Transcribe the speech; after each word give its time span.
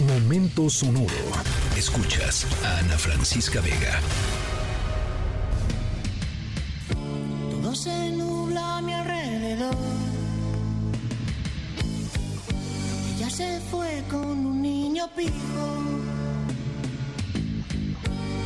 Momento 0.00 0.68
sonoro. 0.68 1.08
Escuchas 1.74 2.46
a 2.62 2.80
Ana 2.80 2.98
Francisca 2.98 3.62
Vega. 3.62 3.98
Todo 7.50 7.74
se 7.74 8.10
nubla 8.10 8.76
a 8.76 8.82
mi 8.82 8.92
alrededor. 8.92 9.74
Ella 13.16 13.30
se 13.30 13.58
fue 13.70 14.04
con 14.10 14.44
un 14.44 14.60
niño 14.60 15.08
pijo. 15.16 15.66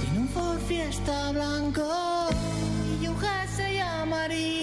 Tiene 0.00 0.18
un 0.20 0.28
Ford 0.28 0.60
Fiesta 0.68 1.32
blanco 1.32 2.28
y 3.02 3.08
un 3.08 3.18
jersey 3.18 3.80
amarillo. 3.80 4.61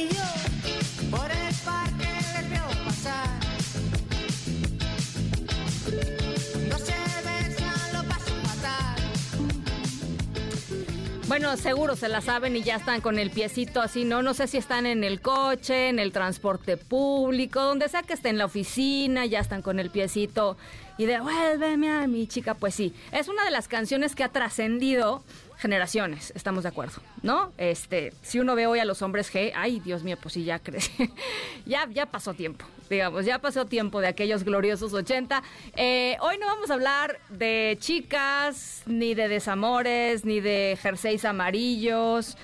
Bueno, 11.29 11.55
seguro 11.57 11.95
se 11.95 12.09
la 12.09 12.21
saben 12.21 12.55
y 12.55 12.63
ya 12.63 12.77
están 12.77 13.01
con 13.01 13.19
el 13.19 13.29
piecito 13.29 13.83
así, 13.83 14.03
¿no? 14.03 14.23
No 14.23 14.33
sé 14.33 14.47
si 14.47 14.57
están 14.57 14.87
en 14.87 15.03
el 15.03 15.21
coche, 15.21 15.89
en 15.89 15.99
el 15.99 16.11
transporte 16.11 16.75
público, 16.75 17.61
donde 17.61 17.87
sea 17.87 18.01
que 18.01 18.13
esté 18.13 18.29
en 18.29 18.39
la 18.39 18.45
oficina, 18.45 19.27
ya 19.27 19.39
están 19.39 19.61
con 19.61 19.77
el 19.79 19.91
piecito 19.91 20.57
y 20.99 21.05
de 21.05 21.21
vuélveme 21.21 21.89
a 21.89 22.07
mi 22.07 22.27
chica, 22.27 22.55
pues 22.55 22.75
sí. 22.75 22.93
Es 23.13 23.29
una 23.29 23.45
de 23.45 23.51
las 23.51 23.69
canciones 23.69 24.15
que 24.15 24.25
ha 24.25 24.29
trascendido 24.29 25.23
generaciones, 25.57 26.33
estamos 26.35 26.63
de 26.63 26.69
acuerdo, 26.69 27.01
¿no? 27.21 27.53
Este, 27.57 28.13
si 28.21 28.39
uno 28.39 28.53
ve 28.53 28.67
hoy 28.67 28.79
a 28.79 28.85
los 28.85 29.01
hombres 29.01 29.33
G, 29.33 29.53
ay, 29.55 29.79
Dios 29.79 30.03
mío, 30.03 30.17
pues 30.21 30.33
sí, 30.33 30.43
ya 30.43 30.59
crece. 30.59 31.09
ya, 31.65 31.87
ya 31.89 32.05
pasó 32.05 32.33
tiempo, 32.33 32.65
digamos, 32.89 33.23
ya 33.23 33.39
pasó 33.39 33.65
tiempo 33.65 34.01
de 34.01 34.07
aquellos 34.07 34.43
gloriosos 34.43 34.93
80. 34.93 35.41
Eh, 35.77 36.17
hoy 36.19 36.37
no 36.37 36.47
vamos 36.47 36.69
a 36.69 36.73
hablar 36.73 37.17
de 37.29 37.77
chicas, 37.79 38.83
ni 38.85 39.15
de 39.15 39.29
desamores, 39.29 40.25
ni 40.25 40.41
de 40.41 40.77
jerseys 40.81 41.23
amarillos, 41.23 42.35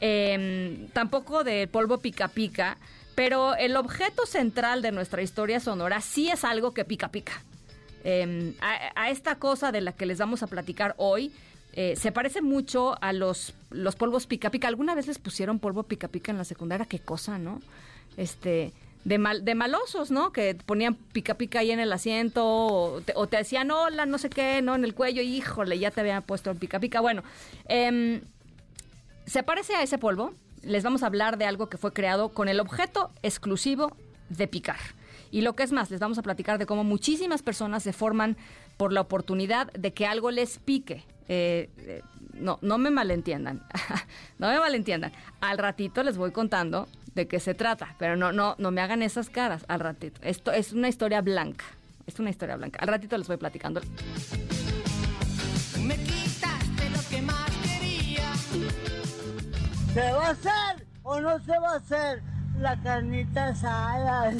eh, 0.00 0.86
tampoco 0.92 1.42
de 1.42 1.66
polvo 1.66 1.98
pica 1.98 2.28
pica, 2.28 2.78
pero 3.16 3.56
el 3.56 3.76
objeto 3.76 4.24
central 4.24 4.82
de 4.82 4.92
nuestra 4.92 5.20
historia 5.20 5.58
sonora 5.58 6.00
sí 6.00 6.28
es 6.28 6.44
algo 6.44 6.74
que 6.74 6.84
pica 6.84 7.08
pica. 7.08 7.42
Eh, 8.04 8.52
a, 8.60 9.10
esta 9.10 9.36
cosa 9.36 9.72
de 9.72 9.80
la 9.80 9.92
que 9.92 10.06
les 10.06 10.18
vamos 10.18 10.42
a 10.42 10.46
platicar 10.46 10.94
hoy, 10.98 11.32
eh, 11.72 11.96
se 11.96 12.12
parece 12.12 12.42
mucho 12.42 12.96
a 13.02 13.12
los, 13.12 13.54
los 13.70 13.96
polvos 13.96 14.26
pica 14.26 14.50
pica. 14.50 14.68
¿Alguna 14.68 14.94
vez 14.94 15.06
les 15.06 15.18
pusieron 15.18 15.58
polvo 15.58 15.82
pica 15.82 16.08
pica 16.08 16.30
en 16.30 16.38
la 16.38 16.44
secundaria? 16.44 16.86
Qué 16.86 17.00
cosa, 17.00 17.38
¿no? 17.38 17.60
Este, 18.16 18.72
de, 19.04 19.18
mal, 19.18 19.44
de 19.44 19.54
malosos, 19.54 20.10
¿no? 20.10 20.32
Que 20.32 20.54
ponían 20.54 20.94
pica 20.94 21.34
pica 21.34 21.60
ahí 21.60 21.70
en 21.70 21.80
el 21.80 21.92
asiento 21.92 22.44
o 22.46 23.00
te, 23.00 23.14
o 23.16 23.26
te 23.26 23.38
decían 23.38 23.70
hola, 23.70 24.06
no 24.06 24.18
sé 24.18 24.28
qué, 24.28 24.60
¿no? 24.62 24.74
En 24.74 24.84
el 24.84 24.94
cuello, 24.94 25.22
híjole, 25.22 25.78
ya 25.78 25.90
te 25.90 26.00
habían 26.00 26.22
puesto 26.22 26.54
pica 26.54 26.78
pica. 26.78 27.00
Bueno, 27.00 27.22
em, 27.68 28.20
se 29.26 29.42
parece 29.42 29.74
a 29.74 29.82
ese 29.82 29.98
polvo. 29.98 30.34
Les 30.62 30.84
vamos 30.84 31.02
a 31.02 31.06
hablar 31.06 31.38
de 31.38 31.44
algo 31.46 31.68
que 31.68 31.76
fue 31.76 31.92
creado 31.92 32.30
con 32.30 32.48
el 32.48 32.60
objeto 32.60 33.10
exclusivo 33.22 33.96
de 34.28 34.46
picar. 34.46 34.78
Y 35.34 35.40
lo 35.40 35.56
que 35.56 35.64
es 35.64 35.72
más, 35.72 35.90
les 35.90 35.98
vamos 35.98 36.16
a 36.16 36.22
platicar 36.22 36.58
de 36.58 36.66
cómo 36.66 36.84
muchísimas 36.84 37.42
personas 37.42 37.82
se 37.82 37.92
forman 37.92 38.36
por 38.76 38.92
la 38.92 39.00
oportunidad 39.00 39.72
de 39.72 39.92
que 39.92 40.06
algo 40.06 40.30
les 40.30 40.58
pique. 40.60 41.02
Eh, 41.26 41.68
eh, 41.78 42.02
no, 42.34 42.60
no 42.62 42.78
me 42.78 42.90
malentiendan, 42.90 43.60
no 44.38 44.46
me 44.46 44.60
malentiendan. 44.60 45.10
Al 45.40 45.58
ratito 45.58 46.04
les 46.04 46.16
voy 46.16 46.30
contando 46.30 46.86
de 47.16 47.26
qué 47.26 47.40
se 47.40 47.52
trata, 47.52 47.96
pero 47.98 48.14
no, 48.14 48.30
no, 48.30 48.54
no 48.58 48.70
me 48.70 48.80
hagan 48.80 49.02
esas 49.02 49.28
caras 49.28 49.64
al 49.66 49.80
ratito. 49.80 50.20
Esto 50.22 50.52
es 50.52 50.72
una 50.72 50.86
historia 50.88 51.20
blanca, 51.20 51.64
es 52.06 52.16
una 52.20 52.30
historia 52.30 52.54
blanca. 52.54 52.78
Al 52.80 52.86
ratito 52.86 53.18
les 53.18 53.26
voy 53.26 53.36
platicando. 53.36 53.80
Me 55.84 55.96
quitaste 55.96 56.90
lo 56.90 57.08
que 57.10 57.22
más 57.22 57.50
quería. 57.64 58.32
¿Se 59.94 60.12
va 60.12 60.28
a 60.28 60.30
hacer 60.30 60.86
o 61.02 61.20
no 61.20 61.40
se 61.40 61.58
va 61.58 61.72
a 61.72 61.76
hacer 61.78 62.33
la 62.60 62.76
carnita 62.82 63.48
asada? 63.48 64.32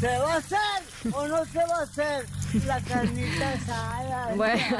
¿Se 0.00 0.18
va 0.18 0.34
a 0.34 0.36
hacer 0.38 1.12
o 1.12 1.28
no 1.28 1.44
se 1.44 1.58
va 1.58 1.78
a 1.78 1.82
hacer 1.82 2.26
la 2.66 2.80
carnita 2.80 3.52
asada? 3.52 4.34
Bueno, 4.34 4.76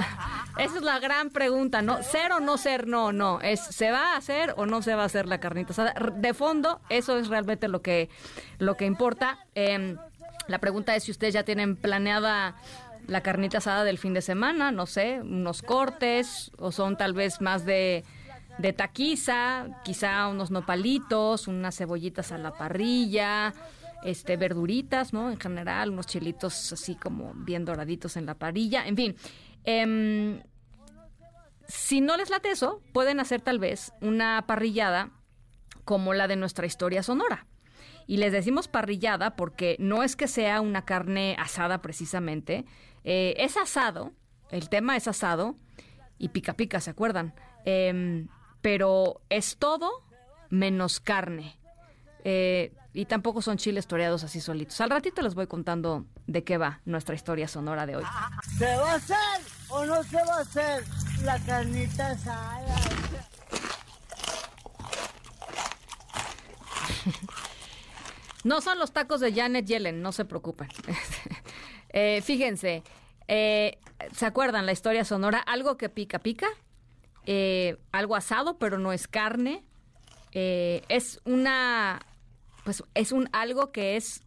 esa 0.59 0.76
es 0.76 0.82
la 0.82 0.98
gran 0.98 1.31
pregunta, 1.31 1.82
¿no? 1.82 2.03
¿Ser 2.03 2.32
o 2.32 2.41
no 2.41 2.59
ser? 2.59 2.88
No, 2.88 3.12
no. 3.12 3.41
Es 3.41 3.60
¿se 3.60 3.91
va 3.91 4.15
a 4.15 4.16
hacer 4.16 4.54
o 4.56 4.66
no 4.66 4.82
se 4.82 4.94
va 4.94 5.03
a 5.03 5.06
hacer 5.06 5.26
la 5.26 5.38
carnita 5.38 5.72
asada? 5.72 5.94
De 6.16 6.34
fondo, 6.34 6.81
eso 6.88 7.19
es 7.19 7.28
realmente 7.28 7.69
lo 7.69 7.82
que, 7.82 8.09
lo 8.59 8.76
que 8.76 8.84
importa. 8.87 9.38
Em, 9.54 9.97
la 10.48 10.59
pregunta 10.59 10.97
es 10.97 11.04
si 11.04 11.12
ustedes 11.12 11.34
ya 11.34 11.44
tienen 11.44 11.76
planeada 11.76 12.56
la 13.06 13.21
carnita 13.21 13.59
asada 13.59 13.84
del 13.84 13.98
fin 13.98 14.15
de 14.15 14.22
semana, 14.22 14.72
no 14.72 14.87
sé, 14.87 15.21
unos 15.21 15.62
cortes, 15.62 16.50
o 16.59 16.72
son 16.72 16.97
tal 16.97 17.15
vez 17.15 17.41
más 17.41 17.65
de, 17.65 18.04
de 18.59 18.73
taquiza, 18.73 19.67
quizá 19.85 20.29
unos 20.29 20.51
nopalitos, 20.51 21.49
unas 21.49 21.77
cebollitas 21.77 22.33
a 22.33 22.39
la 22.39 22.53
parrilla, 22.53 23.55
este 24.05 24.37
verduritas, 24.37 25.13
¿no? 25.13 25.31
En 25.31 25.39
general, 25.39 25.91
unos 25.91 26.07
chilitos 26.07 26.73
así 26.73 26.95
como 26.95 27.33
bien 27.35 27.65
doraditos 27.65 28.17
en 28.17 28.27
la 28.27 28.35
parrilla, 28.35 28.87
en 28.87 28.97
fin. 28.97 29.17
Em, 29.65 30.43
si 31.69 32.01
no 32.01 32.17
les 32.17 32.31
late 32.31 32.51
eso, 32.51 32.83
pueden 32.93 33.21
hacer 33.21 33.41
tal 33.41 33.59
vez 33.59 33.93
una 34.01 34.45
parrillada 34.47 35.11
como 35.84 36.15
la 36.15 36.29
de 36.29 36.37
nuestra 36.37 36.67
historia 36.67 37.03
sonora. 37.03 37.47
Y 38.07 38.17
les 38.17 38.33
decimos 38.33 38.69
parrillada 38.69 39.37
porque 39.37 39.77
no 39.79 40.03
es 40.03 40.17
que 40.17 40.29
sea 40.29 40.61
una 40.61 40.84
carne 40.84 41.37
asada 41.39 41.81
precisamente, 41.83 42.65
eh, 43.05 43.34
es 43.39 43.57
asado, 43.57 44.13
el 44.51 44.69
tema 44.69 44.97
es 44.97 45.09
asado 45.09 45.57
y 46.19 46.29
pica 46.29 46.55
pica, 46.55 46.81
¿se 46.81 46.91
acuerdan? 46.91 47.34
Em, 47.65 48.29
pero 48.62 49.21
es 49.28 49.56
todo 49.59 49.91
menos 50.49 51.00
carne. 51.00 51.59
Eh, 52.25 52.73
y 52.95 53.06
tampoco 53.06 53.43
son 53.43 53.56
chiles 53.56 53.87
toreados 53.87 54.23
así 54.23 54.41
solitos. 54.41 54.81
Al 54.81 54.91
ratito 54.91 55.23
les 55.23 55.34
voy 55.34 55.47
contando 55.47 56.06
de 56.27 56.45
qué 56.45 56.59
va 56.59 56.81
nuestra 56.84 57.15
historia 57.15 57.49
sonora 57.49 57.87
de 57.87 57.97
hoy. 57.97 58.05
¿Se 58.59 58.77
va 58.77 58.93
a 58.93 58.95
hacer 58.95 59.41
o 59.69 59.84
no 59.84 60.03
se 60.05 60.17
va 60.17 60.37
a 60.37 60.41
hacer 60.41 60.84
la 61.25 61.39
carnita 61.41 62.11
asada? 62.11 62.77
No 68.45 68.61
son 68.61 68.78
los 68.81 68.93
tacos 68.93 69.21
de 69.21 69.33
Janet 69.33 69.67
Yellen, 69.67 70.03
no 70.03 70.12
se 70.12 70.25
preocupen. 70.25 70.69
Eh, 71.95 72.22
fíjense, 72.22 72.83
eh, 73.28 73.78
¿se 74.17 74.25
acuerdan 74.25 74.65
la 74.65 74.72
historia 74.72 75.05
sonora? 75.05 75.41
Algo 75.41 75.77
que 75.77 75.91
pica, 75.91 76.21
pica. 76.21 76.49
Eh, 77.27 77.77
algo 77.93 78.16
asado, 78.16 78.59
pero 78.59 78.78
no 78.78 78.93
es 78.93 79.09
carne. 79.09 79.65
Eh, 80.33 80.83
es 80.88 81.21
una, 81.25 82.00
pues 82.65 82.83
es 82.94 83.12
un 83.12 83.28
algo 83.33 83.71
que 83.71 83.97
es, 83.97 84.22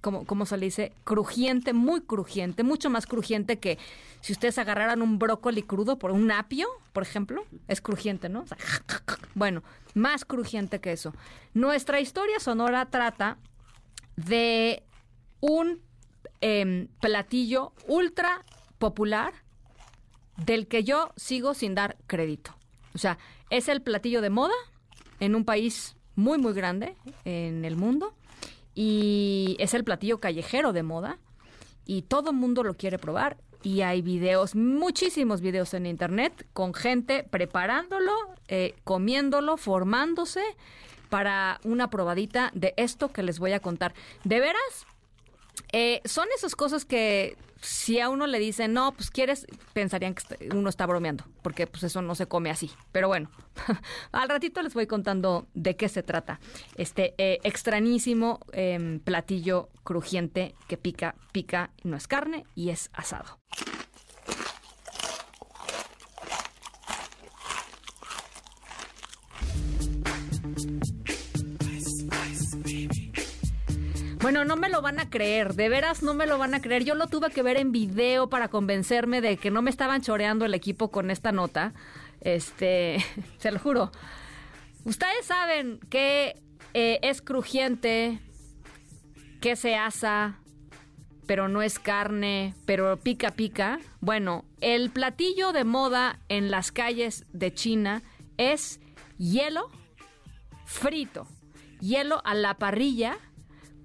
como, 0.00 0.26
como 0.26 0.46
se 0.46 0.56
le 0.56 0.66
dice, 0.66 0.92
crujiente, 1.04 1.72
muy 1.72 2.00
crujiente, 2.00 2.64
mucho 2.64 2.90
más 2.90 3.06
crujiente 3.06 3.58
que 3.58 3.78
si 4.20 4.32
ustedes 4.32 4.58
agarraran 4.58 5.00
un 5.00 5.18
brócoli 5.18 5.62
crudo 5.62 5.98
por 5.98 6.10
un 6.10 6.30
apio, 6.30 6.68
por 6.92 7.02
ejemplo, 7.02 7.44
es 7.68 7.80
crujiente, 7.80 8.28
¿no? 8.28 8.40
O 8.42 8.46
sea, 8.46 8.58
bueno, 9.34 9.62
más 9.94 10.24
crujiente 10.24 10.80
que 10.80 10.92
eso. 10.92 11.14
Nuestra 11.54 12.00
historia 12.00 12.40
sonora 12.40 12.86
trata 12.86 13.38
de 14.16 14.82
un 15.40 15.80
em, 16.40 16.88
platillo 17.00 17.72
ultra 17.86 18.44
popular 18.78 19.32
del 20.38 20.66
que 20.66 20.84
yo 20.84 21.12
sigo 21.16 21.54
sin 21.54 21.74
dar 21.74 21.96
crédito. 22.06 22.54
O 22.94 22.98
sea, 22.98 23.18
es 23.50 23.68
el 23.68 23.82
platillo 23.82 24.20
de 24.20 24.30
moda 24.30 24.54
en 25.20 25.34
un 25.34 25.44
país 25.44 25.96
muy, 26.14 26.38
muy 26.38 26.52
grande 26.52 26.96
en 27.24 27.64
el 27.64 27.76
mundo 27.76 28.14
y 28.74 29.56
es 29.58 29.74
el 29.74 29.84
platillo 29.84 30.20
callejero 30.20 30.72
de 30.72 30.82
moda 30.82 31.18
y 31.84 32.02
todo 32.02 32.30
el 32.30 32.36
mundo 32.36 32.62
lo 32.62 32.74
quiere 32.74 32.98
probar 32.98 33.36
y 33.62 33.82
hay 33.82 34.02
videos, 34.02 34.54
muchísimos 34.54 35.40
videos 35.40 35.74
en 35.74 35.86
internet 35.86 36.46
con 36.52 36.74
gente 36.74 37.24
preparándolo, 37.24 38.12
eh, 38.46 38.74
comiéndolo, 38.84 39.56
formándose 39.56 40.42
para 41.08 41.60
una 41.64 41.90
probadita 41.90 42.50
de 42.54 42.74
esto 42.76 43.10
que 43.10 43.22
les 43.22 43.38
voy 43.38 43.52
a 43.52 43.60
contar. 43.60 43.94
¿De 44.24 44.40
veras? 44.40 44.86
Eh, 45.72 46.00
son 46.04 46.26
esas 46.36 46.54
cosas 46.54 46.84
que 46.84 47.36
si 47.60 48.00
a 48.00 48.08
uno 48.08 48.26
le 48.26 48.38
dicen, 48.38 48.72
no, 48.72 48.92
pues 48.92 49.10
quieres, 49.10 49.46
pensarían 49.72 50.14
que 50.14 50.48
uno 50.54 50.68
está 50.68 50.86
bromeando, 50.86 51.24
porque 51.42 51.66
pues 51.66 51.82
eso 51.82 52.02
no 52.02 52.14
se 52.14 52.26
come 52.26 52.50
así. 52.50 52.70
Pero 52.92 53.08
bueno, 53.08 53.30
al 54.12 54.28
ratito 54.28 54.62
les 54.62 54.74
voy 54.74 54.86
contando 54.86 55.46
de 55.54 55.76
qué 55.76 55.88
se 55.88 56.02
trata. 56.02 56.40
Este 56.76 57.14
eh, 57.18 57.38
extrañísimo 57.42 58.40
em, 58.52 59.00
platillo 59.00 59.70
crujiente 59.84 60.54
que 60.68 60.76
pica, 60.76 61.14
pica, 61.32 61.70
no 61.82 61.96
es 61.96 62.06
carne 62.06 62.44
y 62.54 62.70
es 62.70 62.90
asado. 62.92 63.38
Bueno, 74.28 74.44
no 74.44 74.56
me 74.56 74.68
lo 74.68 74.82
van 74.82 75.00
a 75.00 75.08
creer, 75.08 75.54
de 75.54 75.70
veras 75.70 76.02
no 76.02 76.12
me 76.12 76.26
lo 76.26 76.36
van 76.36 76.52
a 76.52 76.60
creer. 76.60 76.84
Yo 76.84 76.94
lo 76.94 77.06
tuve 77.06 77.30
que 77.30 77.42
ver 77.42 77.56
en 77.56 77.72
video 77.72 78.28
para 78.28 78.48
convencerme 78.48 79.22
de 79.22 79.38
que 79.38 79.50
no 79.50 79.62
me 79.62 79.70
estaban 79.70 80.02
choreando 80.02 80.44
el 80.44 80.52
equipo 80.52 80.90
con 80.90 81.10
esta 81.10 81.32
nota. 81.32 81.72
Este, 82.20 83.02
se 83.38 83.50
lo 83.50 83.58
juro. 83.58 83.90
Ustedes 84.84 85.24
saben 85.24 85.80
que 85.88 86.42
eh, 86.74 86.98
es 87.00 87.22
crujiente, 87.22 88.20
que 89.40 89.56
se 89.56 89.76
asa, 89.76 90.38
pero 91.26 91.48
no 91.48 91.62
es 91.62 91.78
carne, 91.78 92.54
pero 92.66 92.98
pica 92.98 93.30
pica. 93.30 93.78
Bueno, 94.02 94.44
el 94.60 94.90
platillo 94.90 95.52
de 95.52 95.64
moda 95.64 96.18
en 96.28 96.50
las 96.50 96.70
calles 96.70 97.24
de 97.32 97.54
China 97.54 98.02
es 98.36 98.78
hielo 99.16 99.70
frito, 100.66 101.26
hielo 101.80 102.20
a 102.26 102.34
la 102.34 102.58
parrilla 102.58 103.16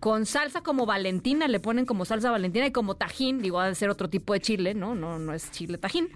con 0.04 0.26
salsa 0.26 0.60
como 0.60 0.86
Valentina, 0.86 1.48
le 1.48 1.62
ponen 1.62 1.86
como 1.86 2.04
salsa 2.04 2.30
Valentina 2.30 2.68
y 2.68 2.72
como 2.72 2.96
tajín, 2.96 3.42
digo, 3.42 3.62
ha 3.62 3.70
de 3.70 3.74
ser 3.74 3.90
otro 3.90 4.10
tipo 4.10 4.34
de 4.34 4.42
chile, 4.42 4.74
¿no? 4.74 4.96
No, 4.96 5.18
no 5.18 5.34
es 5.34 5.50
chile 5.50 5.78
tajín. 5.78 6.10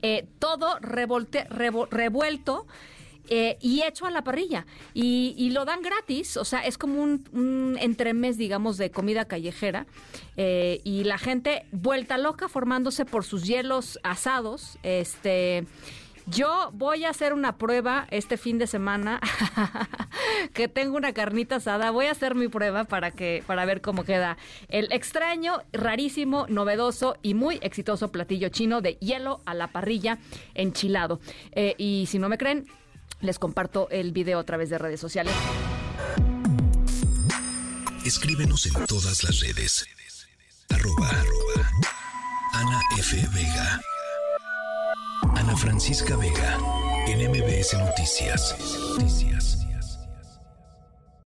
Eh, 0.00 0.26
todo 0.38 0.78
revolte, 0.80 1.44
revuelto 1.50 2.66
eh, 3.28 3.58
y 3.60 3.82
hecho 3.82 4.06
a 4.06 4.10
la 4.10 4.24
parrilla. 4.24 4.64
Y, 4.94 5.50
lo 5.52 5.66
dan 5.66 5.82
gratis, 5.82 6.38
o 6.38 6.46
sea, 6.46 6.60
es 6.60 6.78
como 6.78 7.02
un, 7.02 7.76
entremés, 7.78 8.38
digamos, 8.38 8.78
de 8.78 8.90
comida 8.90 9.26
callejera. 9.26 9.86
Eh, 10.38 10.80
y 10.84 11.04
la 11.04 11.18
gente 11.18 11.66
vuelta 11.72 12.16
loca 12.16 12.48
formándose 12.48 13.04
por 13.04 13.24
sus 13.24 13.44
hielos 13.44 14.00
asados. 14.02 14.78
Este. 14.82 15.66
Yo 16.26 16.70
voy 16.72 17.04
a 17.04 17.10
hacer 17.10 17.32
una 17.32 17.58
prueba 17.58 18.06
este 18.10 18.36
fin 18.36 18.58
de 18.58 18.66
semana 18.66 19.20
que 20.52 20.68
tengo 20.68 20.96
una 20.96 21.12
carnita 21.12 21.56
asada. 21.56 21.90
Voy 21.90 22.06
a 22.06 22.12
hacer 22.12 22.34
mi 22.34 22.48
prueba 22.48 22.84
para 22.84 23.10
que 23.10 23.42
para 23.46 23.64
ver 23.64 23.80
cómo 23.80 24.04
queda 24.04 24.36
el 24.68 24.92
extraño, 24.92 25.62
rarísimo, 25.72 26.46
novedoso 26.48 27.16
y 27.22 27.34
muy 27.34 27.58
exitoso 27.62 28.10
platillo 28.10 28.48
chino 28.48 28.80
de 28.80 28.94
hielo 28.94 29.40
a 29.46 29.54
la 29.54 29.68
parrilla 29.68 30.18
enchilado. 30.54 31.20
Eh, 31.52 31.74
y 31.78 32.06
si 32.08 32.18
no 32.18 32.28
me 32.28 32.38
creen, 32.38 32.66
les 33.20 33.38
comparto 33.38 33.88
el 33.90 34.12
video 34.12 34.38
a 34.38 34.44
través 34.44 34.70
de 34.70 34.78
redes 34.78 35.00
sociales. 35.00 35.34
Escríbenos 38.04 38.66
en 38.66 38.84
todas 38.86 39.22
las 39.24 39.40
redes. 39.40 39.86
Arroba. 40.70 41.10
Ana 42.54 42.80
F. 42.98 43.16
Vega. 43.34 43.80
Ana 45.36 45.56
Francisca 45.56 46.16
Vega. 46.16 46.58
En 47.06 47.30
MBS 47.30 47.74
Noticias. 47.74 48.56
Noticias. 48.98 49.58